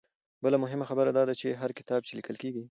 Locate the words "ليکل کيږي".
2.19-2.63